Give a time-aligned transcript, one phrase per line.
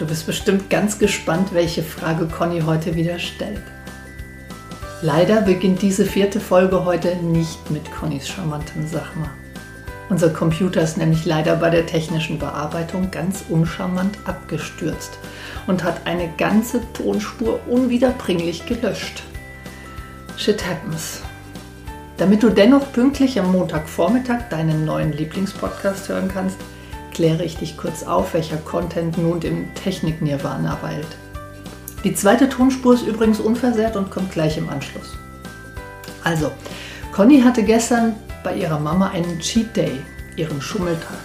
[0.00, 3.60] Du bist bestimmt ganz gespannt, welche Frage Conny heute wieder stellt.
[5.02, 9.30] Leider beginnt diese vierte Folge heute nicht mit Connys charmantem Sachma.
[10.08, 15.18] Unser Computer ist nämlich leider bei der technischen Bearbeitung ganz uncharmant abgestürzt
[15.66, 19.22] und hat eine ganze Tonspur unwiederbringlich gelöscht.
[20.38, 21.20] Shit happens.
[22.16, 26.56] Damit du dennoch pünktlich am Montagvormittag deinen neuen Lieblingspodcast hören kannst,
[27.20, 31.18] kläre ich dich kurz auf, welcher Content nun im Technik-Nirvana weilt.
[32.02, 35.18] Die zweite Tonspur ist übrigens unversehrt und kommt gleich im Anschluss.
[36.24, 36.50] Also,
[37.12, 40.00] Conny hatte gestern bei ihrer Mama einen Cheat Day,
[40.36, 41.18] ihren Schummeltag.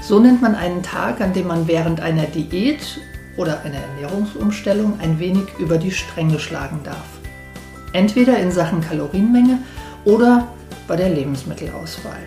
[0.00, 3.00] So nennt man einen Tag, an dem man während einer Diät
[3.36, 7.18] oder einer Ernährungsumstellung ein wenig über die Stränge schlagen darf.
[7.92, 9.58] Entweder in Sachen Kalorienmenge
[10.04, 10.46] oder
[10.86, 12.22] bei der Lebensmittelauswahl.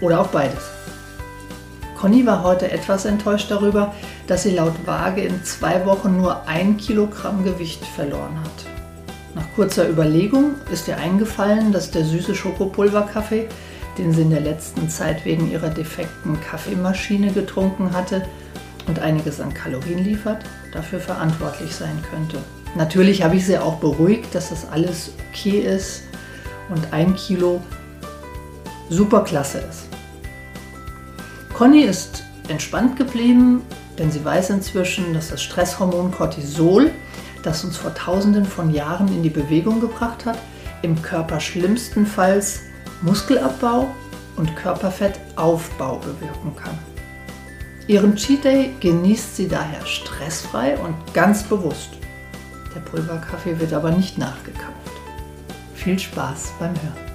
[0.00, 0.70] Oder auch beides.
[2.00, 3.94] Conny war heute etwas enttäuscht darüber,
[4.26, 8.64] dass sie laut Waage in zwei Wochen nur ein Kilogramm Gewicht verloren hat.
[9.34, 13.48] Nach kurzer Überlegung ist ihr eingefallen, dass der süße Schokopulverkaffee,
[13.98, 18.22] den sie in der letzten Zeit wegen ihrer defekten Kaffeemaschine getrunken hatte
[18.86, 22.38] und einiges an Kalorien liefert, dafür verantwortlich sein könnte.
[22.76, 26.04] Natürlich habe ich sie auch beruhigt, dass das alles okay ist
[26.70, 27.60] und ein Kilo
[28.88, 29.89] super klasse ist.
[31.60, 33.60] Conny ist entspannt geblieben,
[33.98, 36.90] denn sie weiß inzwischen, dass das Stresshormon Cortisol,
[37.42, 40.38] das uns vor tausenden von Jahren in die Bewegung gebracht hat,
[40.80, 42.60] im Körper schlimmstenfalls
[43.02, 43.88] Muskelabbau
[44.36, 46.78] und Körperfettaufbau bewirken kann.
[47.88, 51.90] Ihren Cheat Day genießt sie daher stressfrei und ganz bewusst.
[52.74, 54.94] Der Pulverkaffee wird aber nicht nachgekauft.
[55.74, 57.09] Viel Spaß beim Hören.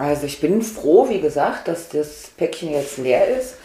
[0.00, 3.56] Also ich bin froh, wie gesagt, dass das Päckchen jetzt leer ist.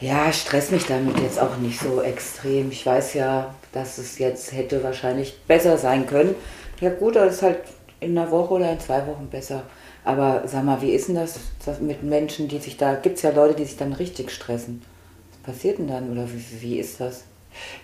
[0.00, 2.72] Ja, stress mich damit jetzt auch nicht so extrem.
[2.72, 6.34] Ich weiß ja, dass es jetzt hätte wahrscheinlich besser sein können.
[6.80, 7.58] Ja gut, das ist halt
[8.00, 9.62] in einer Woche oder in zwei Wochen besser.
[10.04, 13.22] Aber sag mal, wie ist denn das, das mit Menschen, die sich da, gibt es
[13.22, 14.82] ja Leute, die sich dann richtig stressen.
[15.30, 17.22] Was passiert denn dann oder wie, wie ist das?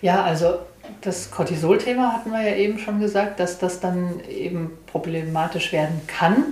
[0.02, 0.58] Ja, also
[1.02, 6.46] das Cortisol-Thema hatten wir ja eben schon gesagt, dass das dann eben problematisch werden kann,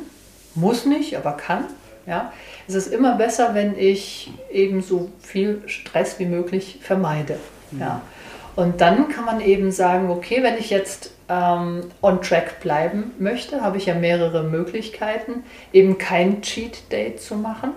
[0.58, 1.64] muss nicht, aber kann.
[2.06, 2.32] Ja?
[2.66, 7.38] Es ist immer besser, wenn ich eben so viel Stress wie möglich vermeide.
[7.70, 7.80] Mhm.
[7.80, 8.02] Ja?
[8.56, 13.60] Und dann kann man eben sagen, okay, wenn ich jetzt ähm, on track bleiben möchte,
[13.60, 17.70] habe ich ja mehrere Möglichkeiten, eben kein Cheat Day zu machen,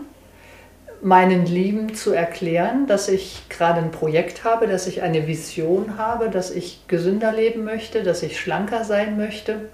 [1.03, 6.29] meinen Lieben zu erklären, dass ich gerade ein Projekt habe, dass ich eine Vision habe,
[6.29, 9.69] dass ich gesünder leben möchte, dass ich schlanker sein möchte,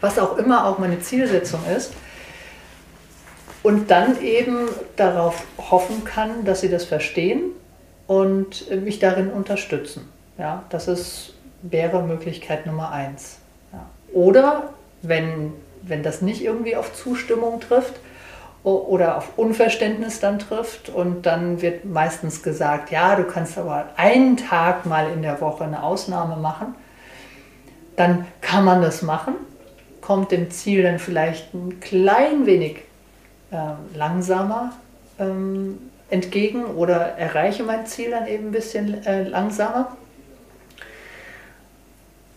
[0.00, 1.92] was auch immer auch meine Zielsetzung ist
[3.66, 7.50] und dann eben darauf hoffen kann, dass sie das verstehen
[8.06, 10.08] und mich darin unterstützen.
[10.38, 13.38] Ja, das ist, wäre Möglichkeit Nummer eins.
[13.72, 13.84] Ja.
[14.12, 14.70] Oder
[15.02, 17.94] wenn, wenn das nicht irgendwie auf Zustimmung trifft
[18.62, 24.36] oder auf Unverständnis dann trifft und dann wird meistens gesagt, ja, du kannst aber einen
[24.36, 26.76] Tag mal in der Woche eine Ausnahme machen,
[27.96, 29.34] dann kann man das machen,
[30.02, 32.85] kommt dem Ziel dann vielleicht ein klein wenig
[33.50, 34.72] äh, langsamer
[35.18, 35.78] ähm,
[36.10, 39.96] entgegen oder erreiche mein Ziel dann eben ein bisschen äh, langsamer.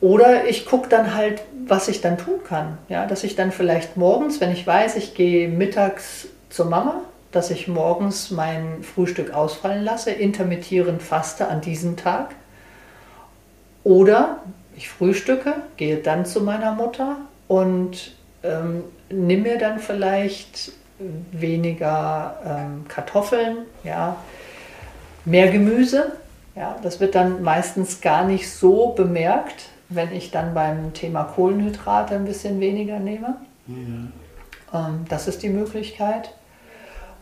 [0.01, 2.77] Oder ich gucke dann halt, was ich dann tun kann.
[2.87, 7.01] Ja, dass ich dann vielleicht morgens, wenn ich weiß, ich gehe mittags zur Mama,
[7.31, 12.33] dass ich morgens mein Frühstück ausfallen lasse, intermittierend faste an diesem Tag.
[13.83, 14.37] Oder
[14.75, 17.17] ich frühstücke, gehe dann zu meiner Mutter
[17.47, 18.13] und
[18.43, 20.71] ähm, nimm mir dann vielleicht
[21.31, 24.17] weniger ähm, Kartoffeln, ja,
[25.25, 26.13] mehr Gemüse.
[26.55, 32.15] Ja, das wird dann meistens gar nicht so bemerkt, wenn ich dann beim Thema Kohlenhydrate
[32.15, 33.35] ein bisschen weniger nehme.
[33.67, 34.11] Mhm.
[34.73, 36.33] Ähm, das ist die Möglichkeit.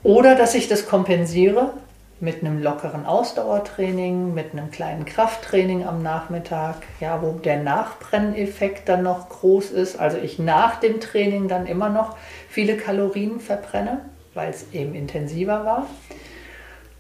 [0.04, 1.74] Oder dass ich das kompensiere
[2.20, 9.04] mit einem lockeren Ausdauertraining, mit einem kleinen Krafttraining am Nachmittag, ja, wo der Nachbrenneffekt dann
[9.04, 10.00] noch groß ist.
[10.00, 12.18] Also ich nach dem Training dann immer noch
[12.50, 14.02] viele Kalorien verbrenne,
[14.34, 15.88] weil es eben intensiver war.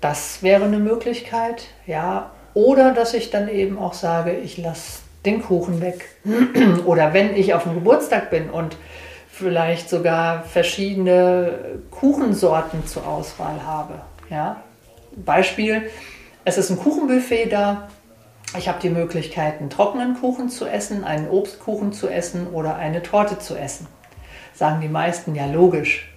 [0.01, 2.31] Das wäre eine Möglichkeit, ja.
[2.53, 6.05] Oder dass ich dann eben auch sage, ich lasse den Kuchen weg.
[6.85, 8.77] Oder wenn ich auf dem Geburtstag bin und
[9.29, 13.95] vielleicht sogar verschiedene Kuchensorten zur Auswahl habe,
[14.29, 14.57] ja,
[15.25, 15.89] Beispiel,
[16.45, 17.89] es ist ein Kuchenbuffet da.
[18.57, 23.03] Ich habe die Möglichkeit, einen trockenen Kuchen zu essen, einen Obstkuchen zu essen oder eine
[23.03, 23.87] Torte zu essen.
[24.53, 26.13] Sagen die meisten, ja logisch.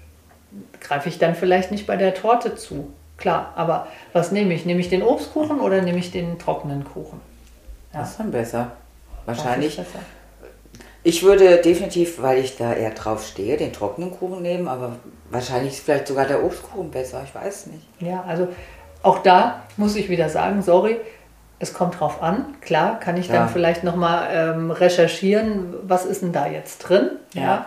[0.81, 2.93] Greife ich dann vielleicht nicht bei der Torte zu.
[3.17, 4.65] Klar, aber was nehme ich?
[4.65, 7.21] Nehme ich den Obstkuchen oder nehme ich den trockenen Kuchen?
[7.93, 8.01] Ja.
[8.01, 8.73] Das ist dann besser.
[9.27, 9.77] Wahrscheinlich.
[9.77, 9.99] Besser.
[11.03, 14.97] Ich würde definitiv, weil ich da eher drauf stehe, den trockenen Kuchen nehmen, aber
[15.31, 17.87] wahrscheinlich ist vielleicht sogar der Obstkuchen besser, ich weiß nicht.
[18.01, 18.49] Ja, also
[19.03, 20.97] auch da muss ich wieder sagen, sorry,
[21.59, 22.57] es kommt drauf an.
[22.61, 23.35] Klar, kann ich ja.
[23.35, 27.11] dann vielleicht nochmal ähm, recherchieren, was ist denn da jetzt drin.
[27.35, 27.43] Ja.
[27.43, 27.67] ja.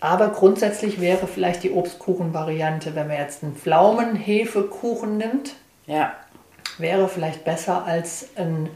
[0.00, 5.54] Aber grundsätzlich wäre vielleicht die Obstkuchen-Variante, wenn man jetzt einen Pflaumenhefekuchen nimmt,
[5.86, 6.12] ja.
[6.76, 8.68] wäre vielleicht besser als ein,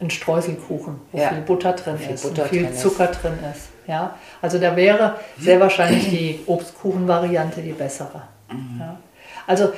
[0.00, 1.28] ein Streuselkuchen, wo ja.
[1.28, 3.22] viel Butter drin viel ist Butter und viel Zucker ist.
[3.22, 3.68] drin ist.
[3.86, 4.14] Ja?
[4.40, 8.22] Also da wäre sehr wahrscheinlich die Obstkuchen-Variante die bessere.
[8.50, 8.80] Mhm.
[8.80, 8.96] Ja?
[9.46, 9.72] Also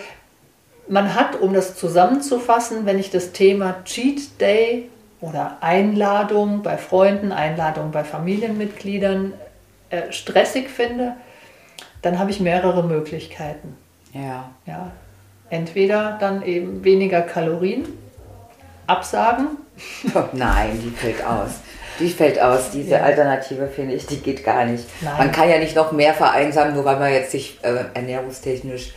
[0.89, 4.91] man hat, um das zusammenzufassen, wenn ich das Thema Cheat Day
[5.21, 9.35] oder Einladung bei Freunden, Einladung bei Familienmitgliedern
[9.91, 11.15] äh, stressig finde,
[12.03, 13.77] dann habe ich mehrere Möglichkeiten.
[14.13, 14.51] Ja.
[14.67, 14.91] ja.
[15.51, 17.87] Entweder dann eben weniger Kalorien,
[18.87, 19.59] absagen.
[20.15, 21.61] Oh, nein, die fällt aus.
[22.01, 22.71] Die fällt aus.
[22.71, 23.03] Diese ja.
[23.03, 24.85] Alternative finde ich, die geht gar nicht.
[25.03, 25.15] Nein.
[25.19, 28.93] Man kann ja nicht noch mehr vereinsamen, nur weil man jetzt sich äh, ernährungstechnisch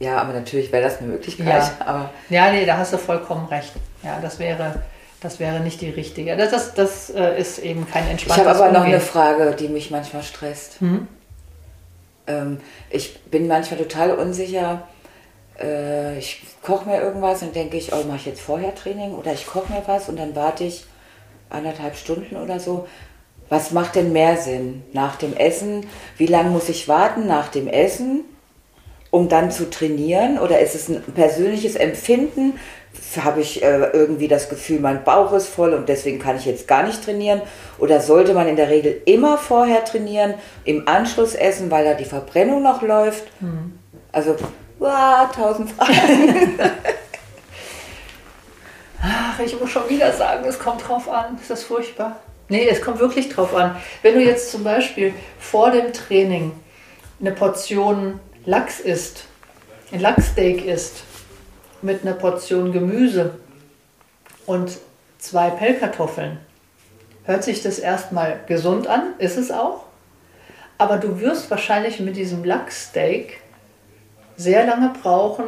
[0.00, 1.46] ja, aber natürlich wäre das eine Möglichkeit.
[1.46, 1.72] Ja.
[1.86, 3.72] Aber ja, nee, da hast du vollkommen recht.
[4.02, 4.82] Ja, das wäre,
[5.20, 6.36] das wäre nicht die richtige.
[6.38, 9.68] Das, das, das äh, ist eben kein entspanntes Ich habe aber noch eine Frage, die
[9.68, 10.80] mich manchmal stresst.
[10.80, 11.06] Hm?
[12.26, 14.88] Ähm, ich bin manchmal total unsicher.
[15.60, 19.34] Äh, ich koche mir irgendwas und denke ich, oh, mache ich jetzt vorher Training oder
[19.34, 20.86] ich koche mir was und dann warte ich
[21.50, 22.88] anderthalb Stunden oder so.
[23.50, 24.82] Was macht denn mehr Sinn?
[24.94, 25.86] Nach dem Essen?
[26.16, 28.24] Wie lange muss ich warten nach dem Essen?
[29.10, 30.38] Um dann zu trainieren?
[30.38, 32.58] Oder ist es ein persönliches Empfinden?
[33.22, 36.68] Habe ich äh, irgendwie das Gefühl, mein Bauch ist voll und deswegen kann ich jetzt
[36.68, 37.42] gar nicht trainieren?
[37.78, 40.34] Oder sollte man in der Regel immer vorher trainieren,
[40.64, 43.24] im Anschluss essen, weil da die Verbrennung noch läuft?
[43.40, 43.78] Mhm.
[44.12, 44.36] Also,
[44.78, 46.58] wow, tausend Fragen.
[49.02, 51.38] Ach, ich muss schon wieder sagen, es kommt drauf an.
[51.40, 52.20] Ist das furchtbar?
[52.48, 53.76] Nee, es kommt wirklich drauf an.
[54.02, 56.52] Wenn du jetzt zum Beispiel vor dem Training
[57.20, 59.24] eine Portion Lachs isst,
[59.92, 61.02] ein Lachssteak isst
[61.82, 63.34] mit einer Portion Gemüse
[64.46, 64.78] und
[65.18, 66.38] zwei Pellkartoffeln,
[67.24, 69.84] hört sich das erstmal gesund an, ist es auch.
[70.78, 73.40] Aber du wirst wahrscheinlich mit diesem Lachssteak
[74.36, 75.44] sehr lange brauchen,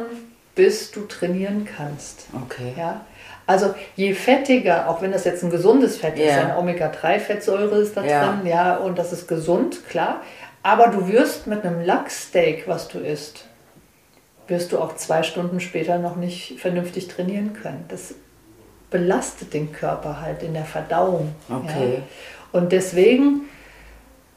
[0.53, 2.27] bis du trainieren kannst.
[2.45, 2.73] Okay.
[2.77, 3.01] Ja?
[3.47, 6.27] Also je fettiger, auch wenn das jetzt ein gesundes Fett yeah.
[6.27, 8.27] ist, eine Omega-3-Fettsäure ist da ja.
[8.27, 10.21] drin, ja, und das ist gesund, klar.
[10.63, 13.45] Aber du wirst mit einem Lachssteak, was du isst,
[14.47, 17.85] wirst du auch zwei Stunden später noch nicht vernünftig trainieren können.
[17.89, 18.15] Das
[18.89, 21.35] belastet den Körper halt in der Verdauung.
[21.49, 21.95] Okay.
[21.95, 22.59] Ja?
[22.59, 23.41] Und deswegen,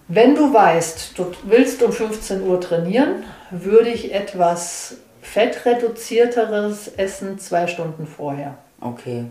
[0.08, 7.66] wenn du weißt, du willst um 15 Uhr trainieren, würde ich etwas fettreduzierteres essen zwei
[7.66, 8.56] Stunden vorher.
[8.80, 9.26] Okay.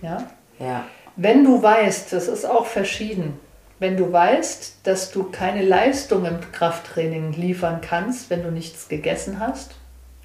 [0.00, 0.18] Ja?
[0.58, 0.84] Ja.
[1.16, 3.40] Wenn du weißt, das ist auch verschieden,
[3.78, 9.40] wenn du weißt, dass du keine Leistung im Krafttraining liefern kannst, wenn du nichts gegessen
[9.40, 9.72] hast,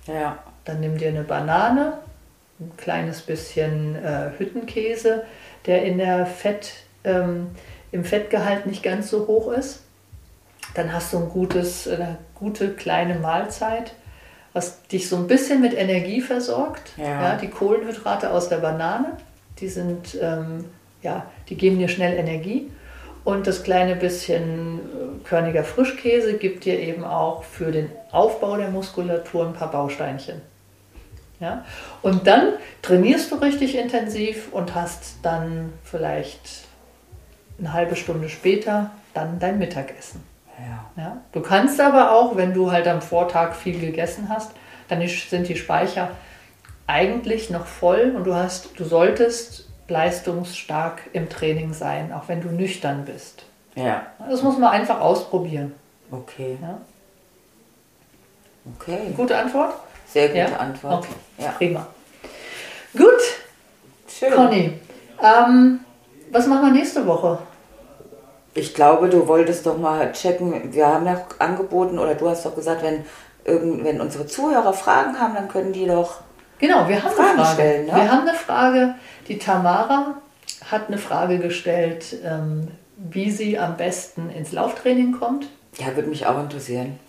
[0.08, 0.38] ja.
[0.66, 2.00] dann nimm dir eine Banane,
[2.60, 5.24] ein kleines bisschen äh, Hüttenkäse,
[5.66, 7.52] der in der Fett, ähm,
[7.92, 9.84] im Fettgehalt nicht ganz so hoch ist.
[10.76, 13.94] Dann hast du ein gutes, eine gute kleine Mahlzeit,
[14.54, 16.92] was dich so ein bisschen mit Energie versorgt.
[16.98, 17.06] Ja.
[17.06, 19.18] ja die Kohlenhydrate aus der Banane,
[19.60, 20.66] die sind, ähm,
[21.02, 22.70] ja, die geben dir schnell Energie.
[23.24, 28.70] Und das kleine bisschen äh, körniger Frischkäse gibt dir eben auch für den Aufbau der
[28.70, 30.42] Muskulatur ein paar Bausteinchen.
[31.40, 31.66] Ja?
[32.02, 36.64] Und dann trainierst du richtig intensiv und hast dann vielleicht
[37.58, 40.24] eine halbe Stunde später dann dein Mittagessen.
[40.58, 41.04] Ja.
[41.04, 41.18] Ja?
[41.32, 44.52] Du kannst aber auch, wenn du halt am Vortag viel gegessen hast,
[44.88, 46.12] dann sind die Speicher
[46.88, 52.50] eigentlich noch voll und du hast, du solltest leistungsstark im Training sein, auch wenn du
[52.50, 53.44] nüchtern bist.
[53.76, 55.74] Ja, Das muss man einfach ausprobieren.
[56.12, 56.58] okay.
[56.62, 56.78] Ja?
[58.80, 59.14] Okay.
[59.16, 59.74] Gute Antwort?
[60.08, 60.58] Sehr gute Ja?
[60.58, 61.06] Antwort.
[61.06, 61.52] Okay, Ja.
[61.52, 61.88] prima.
[62.98, 63.22] Gut,
[64.08, 64.34] Schön.
[64.34, 64.80] Conny.
[65.22, 65.80] Ähm,
[66.32, 67.40] was machen wir nächste Woche?
[68.56, 70.74] Ich glaube, du wolltest doch mal checken.
[70.74, 73.06] Wir haben ja angeboten, oder du hast doch gesagt, wenn,
[73.46, 76.22] irgend, wenn unsere Zuhörer Fragen haben, dann können die doch.
[76.60, 77.54] Genau, wir haben Fragen eine Frage.
[77.54, 77.96] stellen, ne?
[77.96, 78.96] Wir haben eine Frage.
[79.28, 80.16] Die Tamara
[80.70, 85.48] hat eine Frage gestellt, ähm, wie sie am besten ins Lauftraining kommt.
[85.78, 87.00] Ja, würde mich auch interessieren.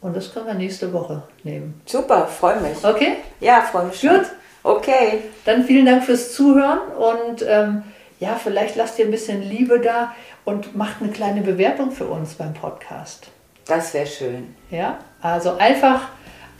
[0.00, 1.80] Und das können wir nächste Woche nehmen.
[1.86, 2.84] Super, freue mich.
[2.84, 3.16] Okay?
[3.40, 4.10] Ja, freue mich schon.
[4.10, 4.30] Gut.
[4.62, 5.22] Okay.
[5.44, 7.82] Dann vielen Dank fürs Zuhören und ähm,
[8.20, 10.14] ja, vielleicht lasst ihr ein bisschen Liebe da
[10.44, 13.28] und macht eine kleine Bewertung für uns beim Podcast.
[13.66, 14.54] Das wäre schön.
[14.70, 16.08] Ja, also einfach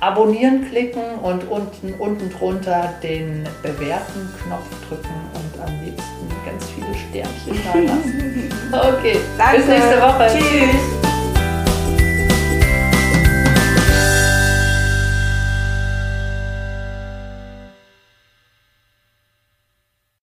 [0.01, 7.63] abonnieren klicken und unten, unten drunter den Bewerten-Knopf drücken und am liebsten ganz viele Sternchen
[7.65, 8.27] da lassen.
[8.73, 9.19] Okay,
[9.57, 10.29] bis nächste Woche.
[10.29, 11.00] Tschüss.